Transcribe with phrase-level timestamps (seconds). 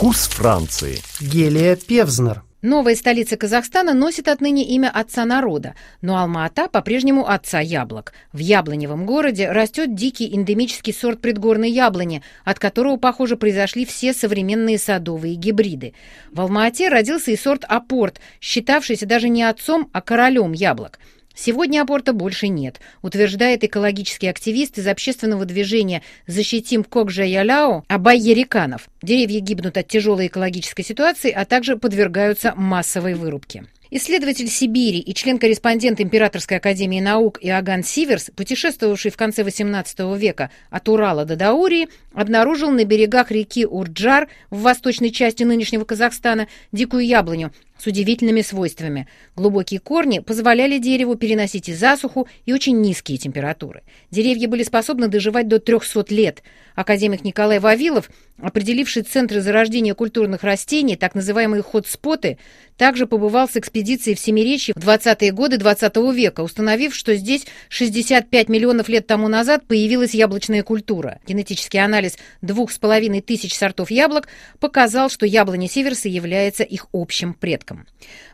[0.00, 1.02] Вкус Франции.
[1.20, 2.42] Гелия Певзнер.
[2.62, 8.14] Новая столица Казахстана носит отныне имя отца народа, но Алма-Ата по-прежнему отца яблок.
[8.32, 14.78] В яблоневом городе растет дикий эндемический сорт предгорной яблони, от которого, похоже, произошли все современные
[14.78, 15.92] садовые гибриды.
[16.32, 20.98] В Алма-Ате родился и сорт апорт, считавшийся даже не отцом, а королем яблок.
[21.42, 28.90] Сегодня аборта больше нет, утверждает экологический активист из общественного движения «Защитим Кокжа Яляо» Абай Ериканов.
[29.00, 33.64] Деревья гибнут от тяжелой экологической ситуации, а также подвергаются массовой вырубке.
[33.92, 40.88] Исследователь Сибири и член-корреспондент Императорской академии наук Иоганн Сиверс, путешествовавший в конце XVIII века от
[40.88, 47.50] Урала до Даурии, обнаружил на берегах реки Урджар в восточной части нынешнего Казахстана дикую яблоню,
[47.80, 49.08] с удивительными свойствами.
[49.36, 53.82] Глубокие корни позволяли дереву переносить и засуху, и очень низкие температуры.
[54.10, 56.42] Деревья были способны доживать до 300 лет.
[56.74, 62.38] Академик Николай Вавилов, определивший центры зарождения культурных растений, так называемые хотспоты,
[62.76, 67.46] также побывал с экспедицией в Семиречье в 20-е годы 20 -го века, установив, что здесь
[67.68, 71.18] 65 миллионов лет тому назад появилась яблочная культура.
[71.26, 74.28] Генетический анализ двух с половиной тысяч сортов яблок
[74.58, 77.86] показал, что яблони Северса является их общим предком порядком.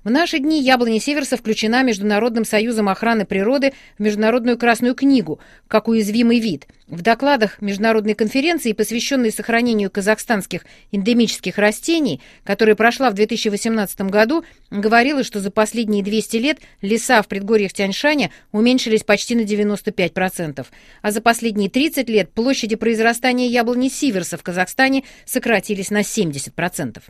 [0.04, 5.88] В наши дни яблони Северса включена Международным союзом охраны природы в Международную Красную книгу как
[5.88, 6.66] уязвимый вид.
[6.86, 15.26] В докладах Международной конференции, посвященной сохранению казахстанских эндемических растений, которая прошла в 2018 году, говорилось,
[15.26, 20.64] что за последние 200 лет леса в предгорьях Тяньшаня уменьшились почти на 95%,
[21.02, 27.02] а за последние 30 лет площади произрастания яблони Сиверса в Казахстане сократились на 70%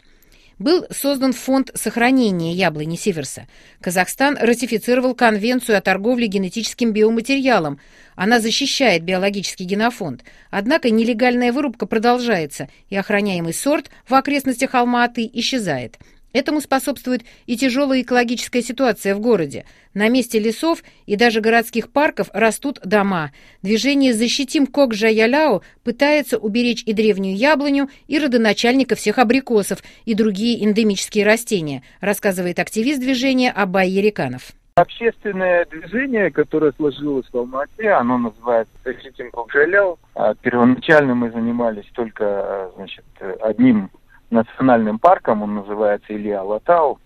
[0.59, 3.47] был создан фонд сохранения яблони Сиверса.
[3.81, 7.79] Казахстан ратифицировал Конвенцию о торговле генетическим биоматериалом.
[8.15, 10.25] Она защищает биологический генофонд.
[10.51, 15.99] Однако нелегальная вырубка продолжается, и охраняемый сорт в окрестностях Алма-Аты исчезает.
[16.37, 19.65] Этому способствует и тяжелая экологическая ситуация в городе.
[19.95, 23.31] На месте лесов и даже городских парков растут дома.
[23.63, 31.25] Движение «Защитим Кокжа-Яляо» пытается уберечь и древнюю яблоню, и родоначальника всех абрикосов, и другие эндемические
[31.25, 34.53] растения, рассказывает активист движения Абай Ериканов.
[34.75, 39.97] Общественное движение, которое сложилось в Алмате, оно называется «Защитим Кокжа-Яляо».
[40.15, 43.07] А первоначально мы занимались только значит,
[43.41, 43.89] одним
[44.31, 46.99] национальным парком, он называется Илья Латау,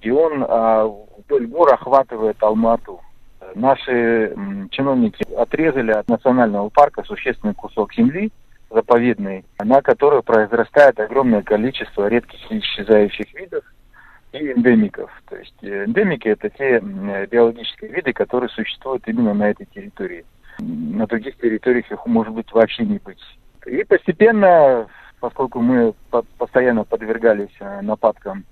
[0.00, 0.86] и он а,
[1.18, 3.00] вдоль гор охватывает Алмату.
[3.54, 8.30] Наши м, чиновники отрезали от национального парка существенный кусок земли,
[8.70, 13.64] заповедный, на которой произрастает огромное количество редких и исчезающих видов
[14.32, 15.10] и эндемиков.
[15.28, 20.24] То есть э, эндемики это те биологические виды, которые существуют именно на этой территории.
[20.58, 23.22] На других территориях их может быть вообще не быть.
[23.66, 24.86] И постепенно
[25.24, 25.94] поскольку мы
[26.36, 28.44] постоянно подвергались э, нападкам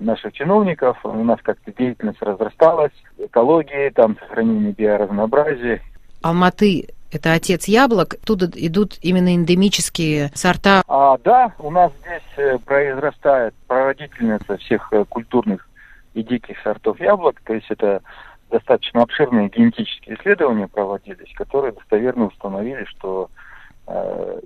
[0.00, 5.82] наших чиновников, у нас как-то деятельность разрасталась, экологии, там сохранение биоразнообразия.
[6.22, 10.82] Алматы– это отец яблок, оттуда идут именно эндемические сорта.
[10.88, 15.68] А, да, у нас здесь э, произрастает прародительница всех э, культурных
[16.14, 18.00] и диких сортов яблок, то есть это
[18.50, 23.28] достаточно обширные генетические исследования проводились, которые достоверно установили, что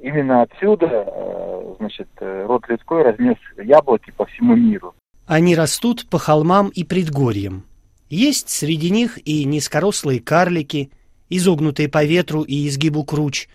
[0.00, 4.94] именно отсюда, э, значит, э, род людской разнес яблоки по всему миру.
[5.26, 7.64] Они растут по холмам и предгорьям.
[8.08, 10.90] Есть среди них и низкорослые карлики,
[11.28, 13.48] изогнутые по ветру и изгибу круч.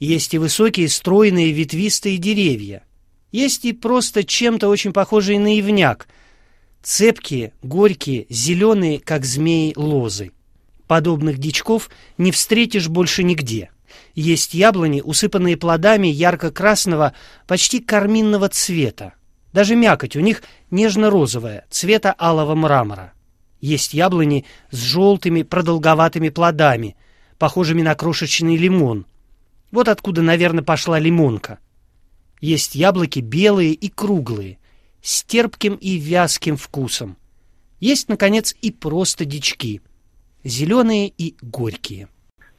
[0.00, 2.82] Есть и высокие стройные ветвистые деревья.
[3.30, 6.08] Есть и просто чем-то очень похожие на ивняк.
[6.82, 10.32] Цепкие, горькие, зеленые, как змеи, лозы.
[10.86, 13.70] Подобных дичков не встретишь больше нигде.
[14.14, 17.14] Есть яблони, усыпанные плодами ярко-красного,
[17.46, 19.14] почти карминного цвета.
[19.52, 23.12] Даже мякоть у них нежно-розовая, цвета алого мрамора.
[23.60, 26.96] Есть яблони с желтыми продолговатыми плодами,
[27.38, 29.06] похожими на крошечный лимон.
[29.70, 31.58] Вот откуда, наверное, пошла лимонка.
[32.40, 34.58] Есть яблоки белые и круглые,
[35.02, 37.16] с терпким и вязким вкусом.
[37.80, 39.80] Есть, наконец, и просто дички,
[40.42, 42.08] зеленые и горькие.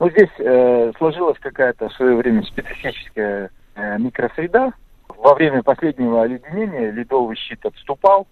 [0.05, 4.71] Ну, здесь э, сложилась какая-то в свое время специфическая э, микросреда.
[5.07, 8.27] Во время последнего оледенения ледовый щит отступал,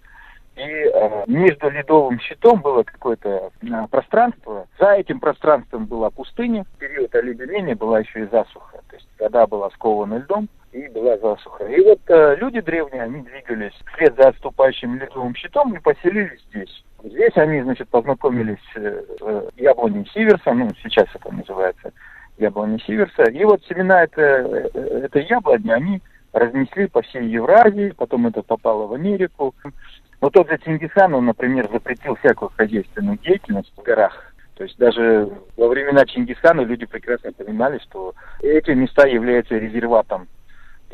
[0.54, 4.68] и э, между ледовым щитом было какое-то э, пространство.
[4.78, 6.64] За этим пространством была пустыня.
[6.76, 8.78] В период оледенения была еще и засуха.
[8.88, 11.64] То есть вода была скована льдом, и была засуха.
[11.66, 16.84] И вот э, люди древние, они двигались вслед за отступающим ледовым щитом и поселились здесь.
[17.04, 21.92] Здесь они, значит, познакомились э, с э, яблоней Сиверса, ну, сейчас это называется
[22.38, 23.22] яблони Сиверса.
[23.30, 28.88] И вот семена это, э, этой яблони, они разнесли по всей Евразии, потом это попало
[28.88, 29.54] в Америку.
[30.20, 34.34] Но тот же Чингисхан, он, например, запретил всякую хозяйственную деятельность в горах.
[34.56, 40.26] То есть даже во времена Чингисхана люди прекрасно понимали, что эти места являются резерватом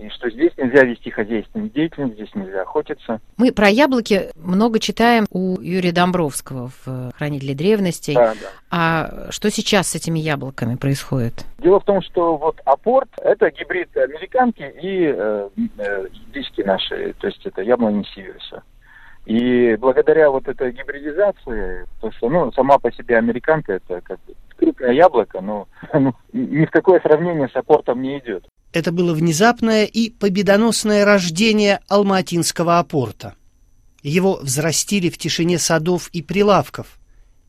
[0.00, 3.20] и что здесь нельзя вести хозяйственную деятельность, здесь нельзя охотиться.
[3.36, 8.14] Мы про яблоки много читаем у Юрия Домбровского в «Хранителе древностей».
[8.14, 8.48] Да, да.
[8.70, 11.44] А что сейчас с этими яблоками происходит?
[11.58, 15.48] Дело в том, что вот апорт– это гибрид американки и э,
[15.78, 16.06] э,
[16.64, 18.62] наши, то есть это яблони сиверса.
[19.26, 24.34] И благодаря вот этой гибридизации, то что, ну, сама по себе американка это как бы
[24.80, 28.46] крупное яблоко, но ну, ни в какое сравнение с апортом не идет.
[28.72, 33.34] Это было внезапное и победоносное рождение алматинского апорта.
[34.02, 36.98] Его взрастили в тишине садов и прилавков,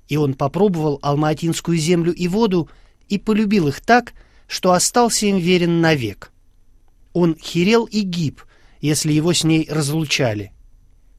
[0.10, 2.70] и он попробовал алматинскую землю и воду
[3.08, 4.14] и полюбил их так,
[4.48, 6.32] что остался им верен навек.
[7.14, 8.42] Он херел и гиб,
[8.82, 10.52] если его с ней разлучали.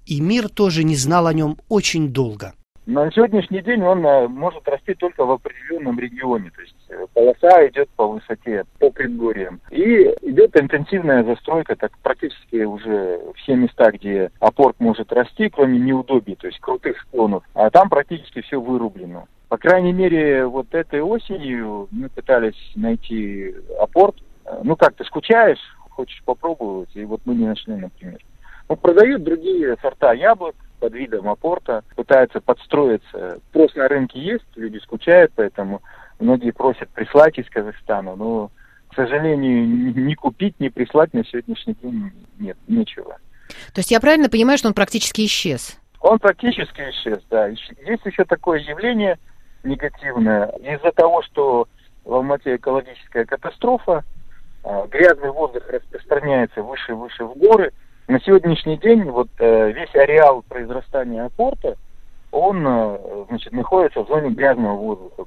[0.05, 2.55] И мир тоже не знал о нем очень долго.
[2.93, 6.51] На сегодняшний день он э, может расти только в определенном регионе.
[6.55, 9.63] То есть э, полоса идет по высоте, по предгорьям.
[9.71, 16.37] И идет интенсивная застройка, так практически уже все места, где апорт может расти, кроме неудобий,
[16.37, 19.25] то есть крутых склонов, а там практически все вырублено.
[19.49, 24.17] По крайней мере, вот этой осенью мы пытались найти апорт.
[24.45, 28.19] Э, ну, как ты скучаешь, хочешь попробовать, и вот мы не нашли, например.
[28.69, 33.39] Ну, продают другие сорта яблок, под видом апорта, пытаются подстроиться.
[33.51, 35.81] Спрос на рынке есть, люди скучают, поэтому
[36.19, 38.51] многие просят прислать из Казахстана, но,
[38.89, 39.65] к сожалению,
[39.95, 42.11] ни купить, ни прислать на сегодняшний день
[42.41, 43.19] нет, нечего.
[43.73, 45.79] То есть я правильно понимаю, что он практически исчез?
[46.01, 47.47] Он практически исчез, да.
[47.47, 49.21] Есть еще такое явление
[49.63, 50.47] негативное.
[50.65, 51.69] Из-за того, что
[52.05, 54.03] в Алмате экологическая катастрофа,
[54.65, 57.73] а, грязный воздух распространяется выше и выше в горы–
[58.13, 61.77] на сегодняшний день вот э, весь ареал произрастания апорта,
[62.31, 65.25] он э, значит, находится в зоне грязного воздуха.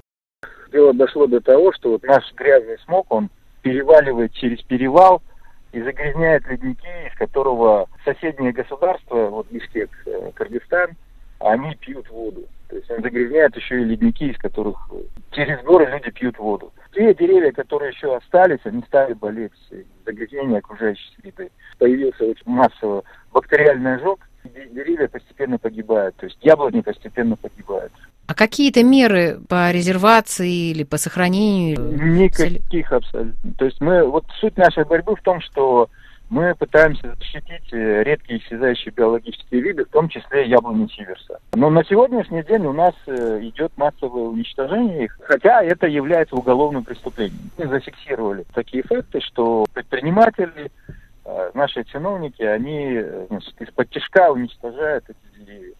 [0.71, 3.29] Дело дошло до того, что вот наш грязный смог, он
[3.63, 5.23] переваливает через перевал
[5.71, 10.91] и загрязняет ледники, из которого соседние государства, вот Бишкек, э, Кыргызстан,
[11.39, 12.43] они пьют воду.
[12.69, 14.77] То есть он загрязняет еще и ледники, из которых
[15.31, 16.71] через горы люди пьют воду.
[16.93, 19.53] Те деревья, которые еще остались, они стали болеть
[20.05, 21.49] загрязнения окружающей среды.
[21.77, 23.03] Появился очень массово
[23.33, 27.91] бактериальный ожог, деревья постепенно погибают, то есть яблони постепенно погибают.
[28.27, 31.79] А какие-то меры по резервации или по сохранению?
[31.79, 33.53] Никаких абсолютно.
[33.57, 35.89] То есть мы, вот суть нашей борьбы в том, что
[36.29, 41.39] мы пытаемся защитить э, редкие исчезающие биологические виды, в том числе яблони сиверса.
[41.53, 46.83] Но на сегодняшний день у нас э, идет массовое уничтожение их, хотя это является уголовным
[46.83, 47.51] преступлением.
[47.57, 50.71] Мы зафиксировали такие факты, что предприниматели,
[51.25, 52.95] э, наши чиновники, они
[53.59, 55.75] из-под тяжка уничтожают эти деревья.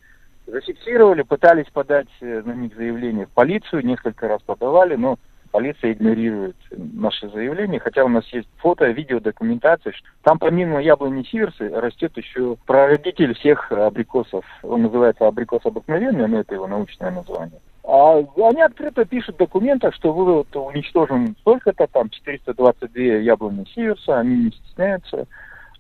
[0.46, 5.18] Зафиксировали, пытались подать на них заявление в полицию, несколько раз подавали, но
[5.56, 9.94] полиция игнорирует наши заявления, хотя у нас есть фото, видео, документация.
[10.22, 14.44] Там помимо яблони сиверсы растет еще прародитель всех абрикосов.
[14.64, 17.62] Он называется абрикос обыкновенный, но это его научное название.
[17.86, 24.20] А они открыто пишут в документах, что вы вот уничтожим столько-то, там 422 яблони сиверса,
[24.20, 25.26] они не стесняются,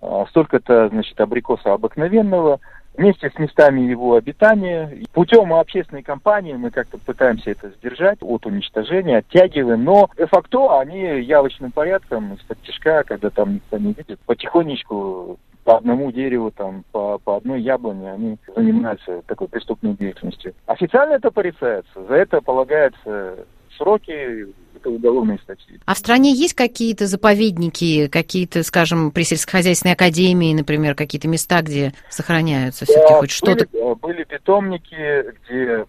[0.02, 2.62] а столько-то, значит, абрикоса обыкновенного,
[2.98, 4.92] вместе с местами его обитания.
[5.14, 11.72] Путем общественной кампании мы как-то пытаемся это сдержать от уничтожения, оттягиваем, но де-факто они явочным
[11.72, 17.38] порядком из-под тяжка, когда там никто не видит, потихонечку по одному дереву, там, по, по
[17.38, 20.54] одной яблоне они занимаются такой преступной деятельностью.
[20.68, 24.48] Официально это порицается, за это полагается сроки,
[24.86, 25.80] это уголовные статьи.
[25.86, 31.94] А в стране есть какие-то заповедники, какие-то, скажем, при сельскохозяйственной академии, например, какие-то места, где
[32.10, 33.66] сохраняются все-таки хоть что-то?
[33.74, 35.86] Э, были питомники, где э,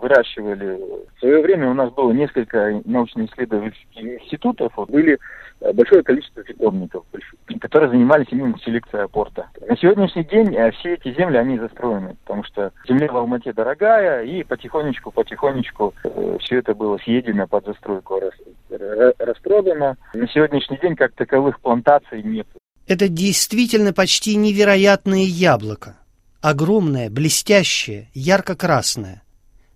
[0.00, 0.78] выращивали.
[1.16, 5.18] В свое время у нас было несколько научно-исследовательских институтов, вот, были
[5.60, 7.04] э, большое количество питомников,
[7.60, 9.48] которые занимались именно селекцией апорта.
[9.68, 14.42] На сегодняшний день все эти земли, они застроены, потому что земля в Алмате дорогая, и
[14.42, 15.94] потихонечку-потихонечку
[16.40, 18.18] все это было съедено под застройку
[19.18, 19.96] распродано.
[20.14, 22.46] На сегодняшний день как таковых плантаций нет.
[22.86, 25.96] Это действительно почти невероятное яблоко.
[26.40, 29.22] Огромное, блестящее, ярко-красное.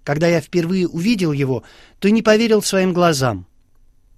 [0.03, 1.63] Когда я впервые увидел его,
[1.99, 3.47] то не поверил своим глазам.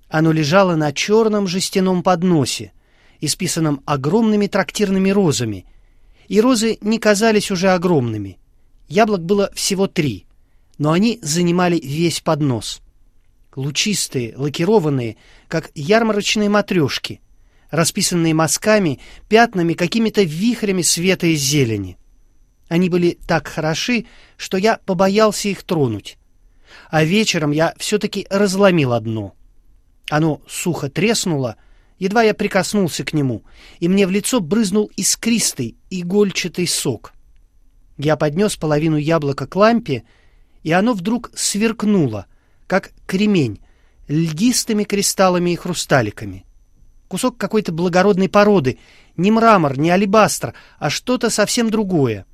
[0.09, 2.73] Оно лежало на черном жестяном подносе,
[3.21, 5.67] исписанном огромными трактирными розами,
[6.29, 8.39] и розы не казались уже огромными.
[8.89, 10.27] Яблок было всего три,
[10.79, 12.81] но они занимали весь поднос—
[13.59, 15.17] лучистые, лакированные,
[15.49, 17.21] как ярмарочные матрешки,
[17.71, 21.99] расписанные мазками, пятнами, какими-то вихрями света и зелени.
[22.69, 26.19] Они были так хороши, что я побоялся их тронуть.
[26.91, 29.35] А вечером я все-таки разломил одно.
[30.09, 31.57] Оно сухо треснуло,
[31.99, 33.43] едва я прикоснулся к нему,
[33.81, 37.13] и мне в лицо брызнул искристый, игольчатый сок.
[37.97, 40.05] Я поднес половину яблока к лампе,
[40.63, 42.27] и оно вдруг сверкнуло,
[42.69, 43.61] как кремень,
[44.07, 46.45] льдистыми кристаллами и хрусталиками.
[47.09, 48.79] Кусок какой-то благородной породы,
[49.17, 52.27] не мрамор, не алебастр, а что-то совсем другое.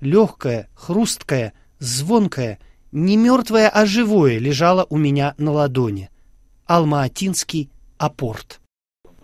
[0.00, 2.58] Легкое, хрусткое, звонкое,
[2.92, 6.10] не мертвое, а живое лежало у меня на ладони.
[6.68, 8.60] Алма-Атинский апорт.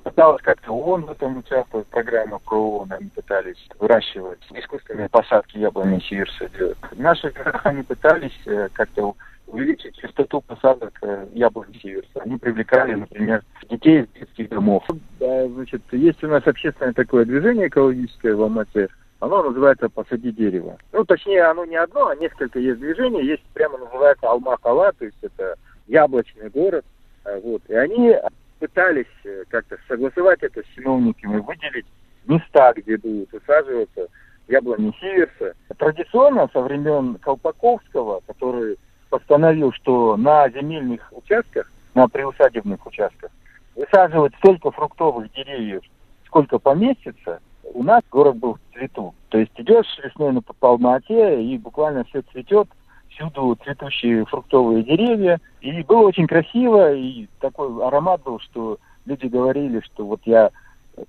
[0.03, 6.01] Пыталась как-то ООН в этом участвовать, программа про ООН, они пытались выращивать искусственные посадки яблони
[6.01, 6.79] сиверса делать.
[6.91, 12.21] В наших городах они пытались э, как-то увеличить частоту посадок э, яблони сиверса.
[12.21, 14.85] Они привлекали, например, детей из детских домов.
[15.21, 18.89] Да, значит, есть у нас общественное такое движение экологическое в Алмате.
[19.21, 20.77] Оно называется «Посади дерево».
[20.93, 23.25] Ну, точнее, оно не одно, а несколько есть движений.
[23.25, 26.85] Есть прямо называется Алма-Кала, то есть это яблочный город.
[27.25, 27.63] Э, вот.
[27.69, 28.17] И они
[28.59, 31.87] пытались э, как-то согласовать это с чиновниками, выделить
[32.27, 34.09] места, где будут высаживаться
[34.49, 35.55] яблони Сиверса.
[35.79, 38.79] Традиционно со времен Колпаковского, который
[39.11, 43.31] постановил, что на земельных участках, на приусадебных участках,
[43.75, 45.83] высаживать столько фруктовых деревьев,
[46.27, 47.41] сколько поместится,
[47.75, 49.15] у нас город был в цвету.
[49.29, 52.69] То есть идешь весной на Алма-Ате, и буквально все цветет,
[53.11, 55.41] всюду цветущие фруктовые деревья.
[55.61, 60.51] И было очень красиво, и такой аромат был, что люди говорили, что вот я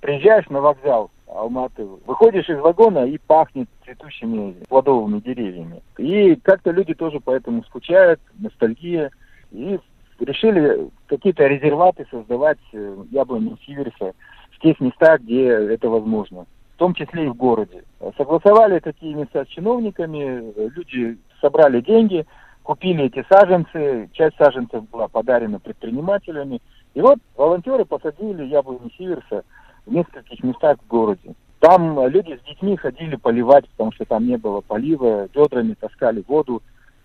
[0.01, 5.82] приезжаешь на вокзал Алматы, выходишь из вагона и пахнет цветущими плодовыми деревьями.
[5.98, 9.12] И как-то люди тоже поэтому скучают, ностальгия.
[9.51, 9.79] И
[10.20, 14.13] решили какие-то резерваты создавать э, яблони Сиверса
[14.51, 16.46] в тех местах, где это возможно
[16.77, 17.84] в том числе и в городе.
[18.17, 22.27] Согласовали такие места с чиновниками, люди собрали деньги,
[22.62, 26.62] купили эти саженцы, часть саженцев была подарена предпринимателями.
[26.94, 29.44] И вот волонтеры посадили яблони Сиверса
[29.88, 31.34] в нескольких местах в городе.
[31.60, 36.62] Там люди с детьми ходили поливать, потому что там не было полива, ведрами таскали воду.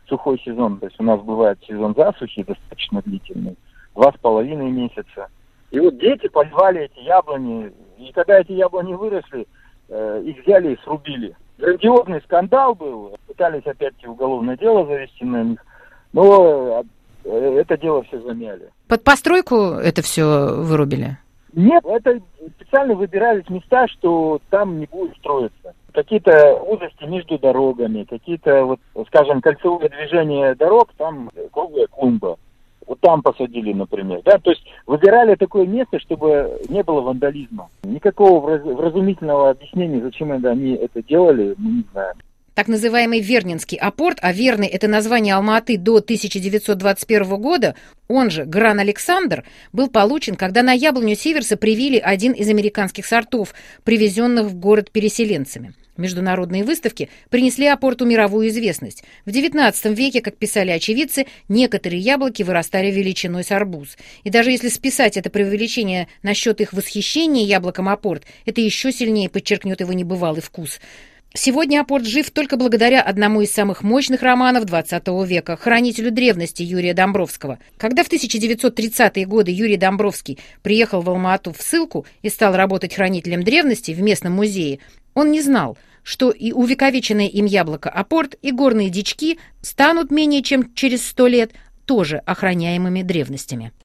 [0.08, 3.56] Сухой сезон, то есть у нас бывает сезон засухи достаточно длительный,
[3.94, 5.28] два с половиной месяца.
[5.70, 9.46] И вот дети поливали эти яблони, и когда эти яблони выросли,
[9.88, 11.34] э, их взяли и срубили.
[11.56, 15.64] Грандиозный скандал был, пытались опять уголовное дело завести на них,
[16.12, 16.84] но
[17.24, 18.70] э, это дело все замяли.
[18.88, 21.16] Под постройку это все вырубили?
[21.54, 22.20] Нет, это
[22.56, 25.74] специально выбирались места, что там не будет строиться.
[25.92, 32.38] Какие-то узости между дорогами, какие-то, вот, скажем, кольцевое движение дорог, там круглая клумба.
[32.86, 34.22] Вот там посадили, например.
[34.24, 34.38] Да?
[34.38, 37.68] То есть выбирали такое место, чтобы не было вандализма.
[37.84, 42.16] Никакого вразумительного объяснения, зачем они это делали, мы не знаем.
[42.54, 47.74] Так называемый Вернинский апорт, а Верный– это название Алматы до 1921 года,
[48.08, 53.54] он же Гран Александр, был получен, когда на яблоню Сиверса привили один из американских сортов,
[53.84, 55.72] привезенных в город переселенцами.
[55.96, 59.02] Международные выставки принесли апорту мировую известность.
[59.24, 63.96] В XIX веке, как писали очевидцы, некоторые яблоки вырастали величиной с арбуз.
[64.24, 69.80] И даже если списать это преувеличение насчет их восхищения яблоком апорт, это еще сильнее подчеркнет
[69.80, 70.80] его небывалый вкус–
[71.34, 76.92] Сегодня Апорт жив только благодаря одному из самых мощных романов XX века, хранителю древности Юрия
[76.92, 77.58] Домбровского.
[77.78, 83.44] Когда в 1930-е годы Юрий Домбровский приехал в Алма-Ату в ссылку и стал работать хранителем
[83.44, 84.80] древности в местном музее,
[85.14, 90.74] он не знал, что и увековеченное им яблоко Апорт и горные дички станут менее чем
[90.74, 91.52] через сто лет
[91.86, 93.72] тоже охраняемыми древностями.